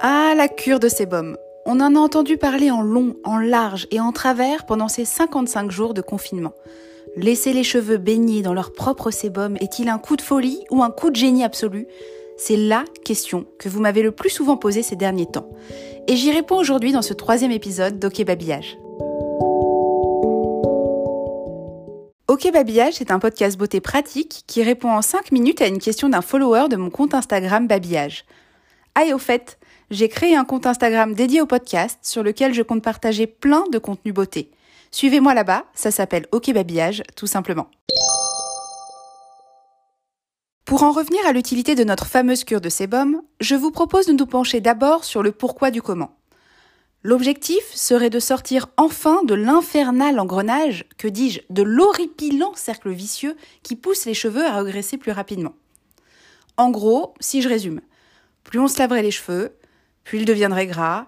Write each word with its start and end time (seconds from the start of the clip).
Ah, 0.00 0.34
la 0.36 0.46
cure 0.46 0.78
de 0.78 0.88
sébum. 0.88 1.36
On 1.66 1.80
en 1.80 1.96
a 1.96 1.98
entendu 1.98 2.36
parler 2.36 2.70
en 2.70 2.82
long, 2.82 3.16
en 3.24 3.38
large 3.38 3.88
et 3.90 3.98
en 3.98 4.12
travers 4.12 4.64
pendant 4.64 4.86
ces 4.86 5.04
55 5.04 5.72
jours 5.72 5.92
de 5.92 6.00
confinement. 6.00 6.52
Laisser 7.16 7.52
les 7.52 7.64
cheveux 7.64 7.96
baignés 7.96 8.42
dans 8.42 8.54
leur 8.54 8.72
propre 8.72 9.10
sébum 9.10 9.56
est-il 9.56 9.88
un 9.88 9.98
coup 9.98 10.14
de 10.14 10.22
folie 10.22 10.62
ou 10.70 10.84
un 10.84 10.90
coup 10.92 11.10
de 11.10 11.16
génie 11.16 11.42
absolu? 11.42 11.88
C'est 12.36 12.56
la 12.56 12.84
question 13.04 13.46
que 13.58 13.68
vous 13.68 13.80
m'avez 13.80 14.02
le 14.02 14.12
plus 14.12 14.30
souvent 14.30 14.56
posée 14.56 14.84
ces 14.84 14.94
derniers 14.94 15.26
temps. 15.26 15.50
Et 16.06 16.14
j'y 16.14 16.30
réponds 16.30 16.58
aujourd'hui 16.58 16.92
dans 16.92 17.02
ce 17.02 17.12
troisième 17.12 17.50
épisode 17.50 17.98
d'Ok 17.98 18.22
Babillage. 18.22 18.78
Ok 22.28 22.52
Babillage, 22.52 22.94
c'est 22.94 23.10
un 23.10 23.18
podcast 23.18 23.58
beauté 23.58 23.80
pratique 23.80 24.44
qui 24.46 24.62
répond 24.62 24.90
en 24.90 25.02
5 25.02 25.32
minutes 25.32 25.60
à 25.60 25.66
une 25.66 25.80
question 25.80 26.08
d'un 26.08 26.22
follower 26.22 26.68
de 26.70 26.76
mon 26.76 26.90
compte 26.90 27.14
Instagram 27.14 27.66
Babillage. 27.66 28.24
Ah 28.94 29.14
au 29.14 29.18
fait, 29.18 29.58
j'ai 29.90 30.08
créé 30.08 30.36
un 30.36 30.44
compte 30.44 30.66
Instagram 30.66 31.14
dédié 31.14 31.40
au 31.40 31.46
podcast 31.46 31.98
sur 32.02 32.22
lequel 32.22 32.52
je 32.52 32.62
compte 32.62 32.82
partager 32.82 33.26
plein 33.26 33.64
de 33.72 33.78
contenus 33.78 34.14
beauté. 34.14 34.50
Suivez-moi 34.90 35.34
là-bas, 35.34 35.64
ça 35.74 35.90
s'appelle 35.90 36.26
Ok 36.32 36.52
Babillage, 36.52 37.02
tout 37.16 37.26
simplement. 37.26 37.68
Pour 40.64 40.82
en 40.82 40.92
revenir 40.92 41.26
à 41.26 41.32
l'utilité 41.32 41.74
de 41.74 41.84
notre 41.84 42.06
fameuse 42.06 42.44
cure 42.44 42.60
de 42.60 42.68
sébum, 42.68 43.22
je 43.40 43.54
vous 43.54 43.70
propose 43.70 44.06
de 44.06 44.12
nous 44.12 44.26
pencher 44.26 44.60
d'abord 44.60 45.04
sur 45.04 45.22
le 45.22 45.32
pourquoi 45.32 45.70
du 45.70 45.80
comment. 45.80 46.14
L'objectif 47.02 47.62
serait 47.72 48.10
de 48.10 48.20
sortir 48.20 48.66
enfin 48.76 49.22
de 49.24 49.32
l'infernal 49.32 50.20
engrenage, 50.20 50.84
que 50.98 51.08
dis-je, 51.08 51.40
de 51.48 51.62
l'horripilant 51.62 52.52
cercle 52.54 52.90
vicieux 52.90 53.36
qui 53.62 53.76
pousse 53.76 54.04
les 54.04 54.14
cheveux 54.14 54.44
à 54.44 54.58
regresser 54.58 54.98
plus 54.98 55.12
rapidement. 55.12 55.54
En 56.58 56.70
gros, 56.70 57.14
si 57.20 57.40
je 57.40 57.48
résume, 57.48 57.80
plus 58.42 58.58
on 58.58 58.68
se 58.68 58.78
laverait 58.78 59.02
les 59.02 59.10
cheveux, 59.10 59.52
plus 60.08 60.20
ils 60.20 60.24
deviendraient 60.24 60.66
gras, 60.66 61.04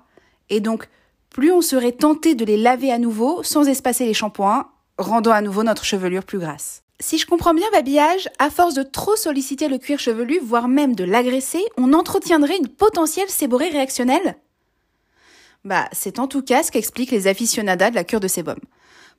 et 0.50 0.60
donc 0.60 0.86
plus 1.30 1.50
on 1.50 1.62
serait 1.62 1.92
tenté 1.92 2.34
de 2.34 2.44
les 2.44 2.58
laver 2.58 2.92
à 2.92 2.98
nouveau 2.98 3.42
sans 3.42 3.66
espacer 3.66 4.04
les 4.04 4.12
shampoings, 4.12 4.68
rendant 4.98 5.30
à 5.30 5.40
nouveau 5.40 5.62
notre 5.62 5.86
chevelure 5.86 6.22
plus 6.22 6.38
grasse. 6.38 6.82
Si 7.00 7.16
je 7.16 7.24
comprends 7.24 7.54
bien 7.54 7.66
Babillage, 7.72 8.28
à 8.38 8.50
force 8.50 8.74
de 8.74 8.82
trop 8.82 9.16
solliciter 9.16 9.68
le 9.68 9.78
cuir 9.78 9.98
chevelu, 9.98 10.38
voire 10.42 10.68
même 10.68 10.94
de 10.94 11.04
l'agresser, 11.04 11.64
on 11.78 11.94
entretiendrait 11.94 12.58
une 12.58 12.68
potentielle 12.68 13.30
séborrhée 13.30 13.70
réactionnelle? 13.70 14.36
Bah, 15.64 15.88
c'est 15.92 16.18
en 16.18 16.26
tout 16.26 16.42
cas 16.42 16.62
ce 16.62 16.70
qu'expliquent 16.70 17.10
les 17.10 17.26
aficionadas 17.26 17.88
de 17.88 17.94
la 17.94 18.04
cure 18.04 18.20
de 18.20 18.28
sébum. 18.28 18.58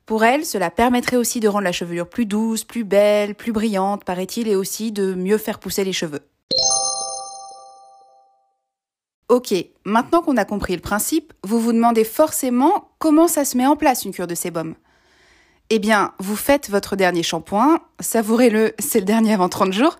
Pour 0.06 0.22
elles, 0.22 0.44
cela 0.44 0.70
permettrait 0.70 1.16
aussi 1.16 1.40
de 1.40 1.48
rendre 1.48 1.64
la 1.64 1.72
chevelure 1.72 2.08
plus 2.08 2.26
douce, 2.26 2.62
plus 2.62 2.84
belle, 2.84 3.34
plus 3.34 3.50
brillante, 3.50 4.04
paraît-il, 4.04 4.46
et 4.46 4.54
aussi 4.54 4.92
de 4.92 5.14
mieux 5.14 5.38
faire 5.38 5.58
pousser 5.58 5.82
les 5.82 5.92
cheveux. 5.92 6.22
Ok, 9.32 9.54
maintenant 9.86 10.20
qu'on 10.20 10.36
a 10.36 10.44
compris 10.44 10.74
le 10.74 10.82
principe, 10.82 11.32
vous 11.42 11.58
vous 11.58 11.72
demandez 11.72 12.04
forcément 12.04 12.90
comment 12.98 13.28
ça 13.28 13.46
se 13.46 13.56
met 13.56 13.64
en 13.64 13.76
place 13.76 14.04
une 14.04 14.12
cure 14.12 14.26
de 14.26 14.34
sébum. 14.34 14.74
Eh 15.70 15.78
bien, 15.78 16.12
vous 16.18 16.36
faites 16.36 16.68
votre 16.68 16.96
dernier 16.96 17.22
shampoing, 17.22 17.80
savourez-le, 17.98 18.74
c'est 18.78 18.98
le 18.98 19.06
dernier 19.06 19.32
avant 19.32 19.48
30 19.48 19.72
jours. 19.72 19.98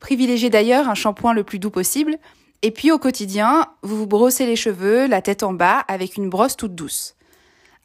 Privilégiez 0.00 0.50
d'ailleurs 0.50 0.90
un 0.90 0.94
shampoing 0.94 1.32
le 1.32 1.44
plus 1.44 1.60
doux 1.60 1.70
possible. 1.70 2.18
Et 2.60 2.72
puis 2.72 2.92
au 2.92 2.98
quotidien, 2.98 3.68
vous 3.80 3.96
vous 3.96 4.06
brossez 4.06 4.44
les 4.44 4.56
cheveux, 4.56 5.06
la 5.06 5.22
tête 5.22 5.44
en 5.44 5.54
bas, 5.54 5.78
avec 5.88 6.18
une 6.18 6.28
brosse 6.28 6.58
toute 6.58 6.74
douce. 6.74 7.14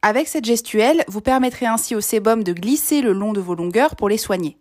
Avec 0.01 0.27
cette 0.27 0.43
gestuelle, 0.43 1.05
vous 1.07 1.21
permettrez 1.21 1.65
ainsi 1.65 1.95
au 1.95 2.01
sébum 2.01 2.43
de 2.43 2.51
glisser 2.51 2.99
le 2.99 3.13
long 3.13 3.31
de 3.31 3.39
vos 3.39 3.55
longueurs 3.55 3.95
pour 3.95 4.09
les 4.09 4.17
soigner. 4.17 4.57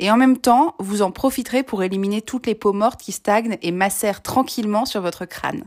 Et 0.00 0.10
en 0.10 0.16
même 0.16 0.38
temps, 0.38 0.74
vous 0.78 1.02
en 1.02 1.10
profiterez 1.10 1.62
pour 1.62 1.82
éliminer 1.82 2.20
toutes 2.20 2.46
les 2.46 2.54
peaux 2.54 2.72
mortes 2.72 3.00
qui 3.00 3.12
stagnent 3.12 3.58
et 3.62 3.70
macèrent 3.70 4.22
tranquillement 4.22 4.86
sur 4.86 5.00
votre 5.00 5.24
crâne. 5.24 5.64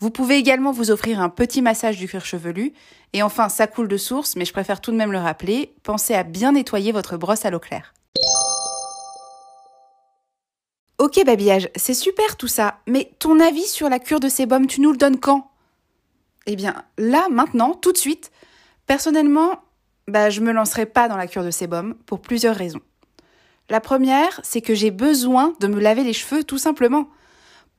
Vous 0.00 0.10
pouvez 0.10 0.36
également 0.36 0.72
vous 0.72 0.90
offrir 0.90 1.20
un 1.20 1.30
petit 1.30 1.62
massage 1.62 1.96
du 1.96 2.06
cuir 2.06 2.24
chevelu. 2.24 2.74
Et 3.12 3.22
enfin, 3.22 3.48
ça 3.48 3.66
coule 3.66 3.88
de 3.88 3.96
source, 3.96 4.36
mais 4.36 4.44
je 4.44 4.52
préfère 4.52 4.80
tout 4.80 4.90
de 4.90 4.96
même 4.96 5.12
le 5.12 5.18
rappeler, 5.18 5.74
pensez 5.82 6.14
à 6.14 6.22
bien 6.22 6.52
nettoyer 6.52 6.92
votre 6.92 7.16
brosse 7.16 7.46
à 7.46 7.50
l'eau 7.50 7.60
claire. 7.60 7.94
Ok 10.98 11.24
babillage, 11.24 11.70
c'est 11.76 11.94
super 11.94 12.36
tout 12.36 12.48
ça, 12.48 12.78
mais 12.86 13.12
ton 13.18 13.38
avis 13.38 13.66
sur 13.66 13.88
la 13.88 13.98
cure 13.98 14.20
de 14.20 14.28
sébum, 14.28 14.66
tu 14.66 14.80
nous 14.80 14.92
le 14.92 14.96
donnes 14.96 15.20
quand? 15.20 15.50
Eh 16.46 16.56
bien, 16.56 16.84
là, 16.96 17.26
maintenant, 17.30 17.74
tout 17.74 17.92
de 17.92 17.98
suite, 17.98 18.30
personnellement, 18.86 19.60
bah, 20.08 20.30
je 20.30 20.40
me 20.40 20.52
lancerai 20.52 20.86
pas 20.86 21.08
dans 21.08 21.16
la 21.16 21.26
cure 21.26 21.44
de 21.44 21.50
sébum 21.50 21.94
pour 22.06 22.20
plusieurs 22.20 22.56
raisons. 22.56 22.80
La 23.68 23.80
première, 23.80 24.40
c'est 24.44 24.60
que 24.60 24.74
j'ai 24.74 24.92
besoin 24.92 25.54
de 25.60 25.66
me 25.66 25.80
laver 25.80 26.04
les 26.04 26.12
cheveux 26.12 26.44
tout 26.44 26.58
simplement. 26.58 27.08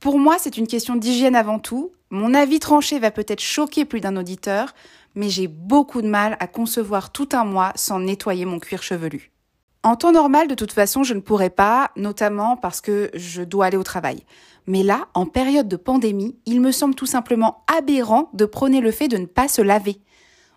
Pour 0.00 0.18
moi, 0.18 0.36
c'est 0.38 0.58
une 0.58 0.66
question 0.66 0.96
d'hygiène 0.96 1.34
avant 1.34 1.58
tout. 1.58 1.92
Mon 2.10 2.34
avis 2.34 2.60
tranché 2.60 2.98
va 2.98 3.10
peut-être 3.10 3.40
choquer 3.40 3.84
plus 3.84 4.00
d'un 4.00 4.16
auditeur, 4.16 4.74
mais 5.14 5.30
j'ai 5.30 5.48
beaucoup 5.48 6.02
de 6.02 6.08
mal 6.08 6.36
à 6.40 6.46
concevoir 6.46 7.10
tout 7.10 7.28
un 7.32 7.44
mois 7.44 7.72
sans 7.74 8.00
nettoyer 8.00 8.44
mon 8.44 8.58
cuir 8.58 8.82
chevelu. 8.82 9.32
En 9.82 9.96
temps 9.96 10.12
normal, 10.12 10.48
de 10.48 10.54
toute 10.54 10.72
façon, 10.72 11.04
je 11.04 11.14
ne 11.14 11.20
pourrais 11.20 11.50
pas, 11.50 11.90
notamment 11.96 12.56
parce 12.56 12.80
que 12.80 13.10
je 13.14 13.42
dois 13.42 13.66
aller 13.66 13.76
au 13.76 13.82
travail. 13.82 14.24
Mais 14.66 14.82
là, 14.82 15.08
en 15.14 15.24
période 15.24 15.68
de 15.68 15.76
pandémie, 15.76 16.36
il 16.44 16.60
me 16.60 16.72
semble 16.72 16.94
tout 16.94 17.06
simplement 17.06 17.64
aberrant 17.78 18.28
de 18.34 18.44
prôner 18.44 18.80
le 18.82 18.90
fait 18.90 19.08
de 19.08 19.16
ne 19.16 19.26
pas 19.26 19.48
se 19.48 19.62
laver. 19.62 20.02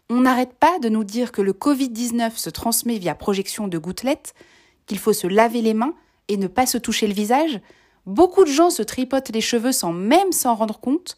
On 0.10 0.22
n'arrête 0.22 0.54
pas 0.54 0.80
de 0.80 0.90
nous 0.90 1.06
dire 1.06 1.32
que 1.32 1.42
le 1.42 1.54
Covid-19 1.54 2.36
se 2.36 2.50
transmet 2.50 2.98
via 2.98 3.16
projection 3.16 3.70
de 3.70 3.78
gouttelettes, 3.78 4.34
qu'il 4.86 5.00
faut 5.00 5.14
se 5.14 5.28
laver 5.28 5.62
les 5.62 5.74
mains 5.74 5.94
et 6.28 6.38
ne 6.38 6.48
pas 6.48 6.66
se 6.66 6.78
toucher 6.78 7.08
le 7.08 7.14
visage, 7.14 7.60
beaucoup 8.06 8.44
de 8.44 8.50
gens 8.50 8.70
se 8.70 8.84
tripotent 8.84 9.30
les 9.30 9.42
cheveux 9.42 9.72
sans 9.72 9.94
même 9.94 10.32
s'en 10.32 10.56
rendre 10.56 10.80
compte. 10.80 11.16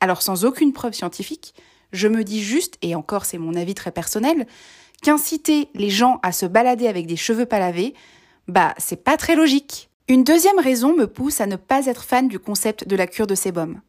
Alors 0.00 0.22
sans 0.22 0.44
aucune 0.44 0.72
preuve 0.72 0.94
scientifique, 0.94 1.54
je 1.92 2.08
me 2.08 2.24
dis 2.24 2.42
juste, 2.42 2.78
et 2.82 2.94
encore 2.94 3.24
c'est 3.24 3.38
mon 3.38 3.54
avis 3.54 3.74
très 3.74 3.92
personnel, 3.92 4.46
qu'inciter 5.02 5.68
les 5.74 5.90
gens 5.90 6.20
à 6.22 6.32
se 6.32 6.46
balader 6.46 6.88
avec 6.88 7.06
des 7.06 7.16
cheveux 7.16 7.46
pas 7.46 7.58
lavés, 7.58 7.94
bah 8.48 8.74
c'est 8.78 9.02
pas 9.02 9.16
très 9.16 9.36
logique. 9.36 9.90
Une 10.08 10.24
deuxième 10.24 10.58
raison 10.58 10.96
me 10.96 11.06
pousse 11.06 11.40
à 11.40 11.46
ne 11.46 11.56
pas 11.56 11.86
être 11.86 12.04
fan 12.04 12.28
du 12.28 12.38
concept 12.38 12.86
de 12.88 12.96
la 12.96 13.06
cure 13.06 13.26
de 13.26 13.34
sébum. 13.34 13.80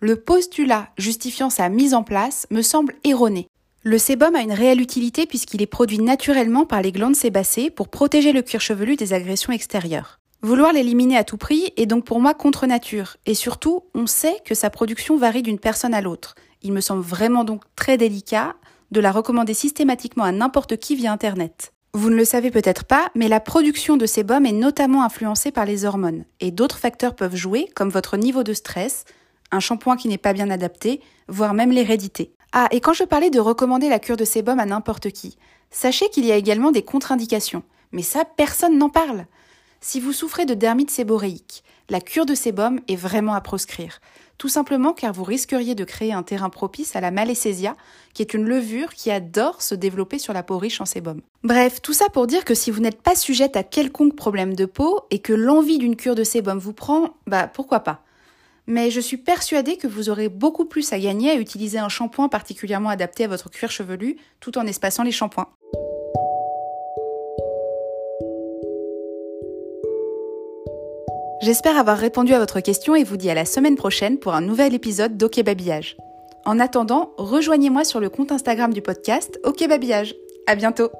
Le 0.00 0.16
postulat 0.16 0.88
justifiant 0.98 1.50
sa 1.50 1.68
mise 1.68 1.94
en 1.94 2.02
place 2.02 2.46
me 2.50 2.62
semble 2.62 2.94
erroné. 3.04 3.46
Le 3.86 3.98
sébum 3.98 4.34
a 4.34 4.40
une 4.40 4.54
réelle 4.54 4.80
utilité 4.80 5.26
puisqu'il 5.26 5.60
est 5.60 5.66
produit 5.66 5.98
naturellement 5.98 6.64
par 6.64 6.80
les 6.80 6.90
glandes 6.90 7.14
sébacées 7.14 7.68
pour 7.68 7.88
protéger 7.88 8.32
le 8.32 8.40
cuir 8.40 8.62
chevelu 8.62 8.96
des 8.96 9.12
agressions 9.12 9.52
extérieures. 9.52 10.20
Vouloir 10.40 10.72
l'éliminer 10.72 11.18
à 11.18 11.24
tout 11.24 11.36
prix 11.36 11.70
est 11.76 11.84
donc 11.84 12.06
pour 12.06 12.18
moi 12.18 12.32
contre 12.32 12.66
nature, 12.66 13.18
et 13.26 13.34
surtout, 13.34 13.82
on 13.94 14.06
sait 14.06 14.38
que 14.46 14.54
sa 14.54 14.70
production 14.70 15.18
varie 15.18 15.42
d'une 15.42 15.58
personne 15.58 15.92
à 15.92 16.00
l'autre. 16.00 16.34
Il 16.62 16.72
me 16.72 16.80
semble 16.80 17.02
vraiment 17.02 17.44
donc 17.44 17.62
très 17.76 17.98
délicat 17.98 18.54
de 18.90 19.00
la 19.00 19.12
recommander 19.12 19.52
systématiquement 19.52 20.24
à 20.24 20.32
n'importe 20.32 20.78
qui 20.78 20.96
via 20.96 21.12
Internet. 21.12 21.74
Vous 21.92 22.08
ne 22.08 22.16
le 22.16 22.24
savez 22.24 22.50
peut-être 22.50 22.84
pas, 22.84 23.10
mais 23.14 23.28
la 23.28 23.40
production 23.40 23.98
de 23.98 24.06
sébum 24.06 24.46
est 24.46 24.52
notamment 24.52 25.04
influencée 25.04 25.50
par 25.50 25.66
les 25.66 25.84
hormones, 25.84 26.24
et 26.40 26.52
d'autres 26.52 26.78
facteurs 26.78 27.14
peuvent 27.14 27.36
jouer, 27.36 27.68
comme 27.74 27.90
votre 27.90 28.16
niveau 28.16 28.44
de 28.44 28.54
stress, 28.54 29.04
un 29.52 29.60
shampoing 29.60 29.98
qui 29.98 30.08
n'est 30.08 30.16
pas 30.16 30.32
bien 30.32 30.48
adapté, 30.48 31.02
voire 31.28 31.52
même 31.52 31.70
l'hérédité. 31.70 32.34
Ah, 32.56 32.68
et 32.70 32.80
quand 32.80 32.92
je 32.92 33.02
parlais 33.02 33.30
de 33.30 33.40
recommander 33.40 33.88
la 33.88 33.98
cure 33.98 34.16
de 34.16 34.24
sébum 34.24 34.60
à 34.60 34.64
n'importe 34.64 35.10
qui, 35.10 35.36
sachez 35.72 36.08
qu'il 36.08 36.24
y 36.24 36.30
a 36.30 36.36
également 36.36 36.70
des 36.70 36.84
contre-indications. 36.84 37.64
Mais 37.90 38.02
ça, 38.02 38.24
personne 38.24 38.78
n'en 38.78 38.90
parle. 38.90 39.26
Si 39.80 39.98
vous 39.98 40.12
souffrez 40.12 40.46
de 40.46 40.54
dermite 40.54 40.92
séboréique, 40.92 41.64
la 41.90 42.00
cure 42.00 42.26
de 42.26 42.34
sébum 42.36 42.78
est 42.86 42.94
vraiment 42.94 43.34
à 43.34 43.40
proscrire. 43.40 44.00
Tout 44.38 44.48
simplement 44.48 44.92
car 44.92 45.12
vous 45.12 45.24
risqueriez 45.24 45.74
de 45.74 45.82
créer 45.82 46.12
un 46.12 46.22
terrain 46.22 46.48
propice 46.48 46.94
à 46.94 47.00
la 47.00 47.10
malaisésia, 47.10 47.74
qui 48.14 48.22
est 48.22 48.34
une 48.34 48.44
levure 48.44 48.94
qui 48.94 49.10
adore 49.10 49.60
se 49.60 49.74
développer 49.74 50.20
sur 50.20 50.32
la 50.32 50.44
peau 50.44 50.56
riche 50.56 50.80
en 50.80 50.86
sébum. 50.86 51.22
Bref, 51.42 51.82
tout 51.82 51.92
ça 51.92 52.08
pour 52.08 52.28
dire 52.28 52.44
que 52.44 52.54
si 52.54 52.70
vous 52.70 52.80
n'êtes 52.80 53.02
pas 53.02 53.16
sujette 53.16 53.56
à 53.56 53.64
quelconque 53.64 54.14
problème 54.14 54.54
de 54.54 54.64
peau 54.64 55.00
et 55.10 55.18
que 55.18 55.32
l'envie 55.32 55.78
d'une 55.78 55.96
cure 55.96 56.14
de 56.14 56.22
sébum 56.22 56.58
vous 56.58 56.72
prend, 56.72 57.16
bah 57.26 57.48
pourquoi 57.48 57.80
pas? 57.80 58.04
Mais 58.66 58.90
je 58.90 59.00
suis 59.00 59.16
persuadée 59.16 59.76
que 59.76 59.86
vous 59.86 60.10
aurez 60.10 60.28
beaucoup 60.28 60.64
plus 60.64 60.92
à 60.92 60.98
gagner 60.98 61.30
à 61.30 61.36
utiliser 61.36 61.78
un 61.78 61.88
shampoing 61.88 62.28
particulièrement 62.28 62.88
adapté 62.88 63.24
à 63.24 63.28
votre 63.28 63.50
cuir 63.50 63.70
chevelu 63.70 64.16
tout 64.40 64.56
en 64.58 64.66
espaçant 64.66 65.02
les 65.02 65.12
shampoings. 65.12 65.48
J'espère 71.42 71.76
avoir 71.76 71.98
répondu 71.98 72.32
à 72.32 72.38
votre 72.38 72.60
question 72.60 72.94
et 72.94 73.04
vous 73.04 73.18
dis 73.18 73.28
à 73.28 73.34
la 73.34 73.44
semaine 73.44 73.76
prochaine 73.76 74.18
pour 74.18 74.34
un 74.34 74.40
nouvel 74.40 74.72
épisode 74.72 75.18
d'Ok 75.18 75.42
Babillage. 75.42 75.96
En 76.46 76.58
attendant, 76.58 77.12
rejoignez-moi 77.18 77.84
sur 77.84 78.00
le 78.00 78.08
compte 78.08 78.32
Instagram 78.32 78.72
du 78.72 78.80
podcast 78.80 79.38
Ok 79.44 79.66
Babillage. 79.68 80.14
À 80.46 80.54
bientôt! 80.54 80.90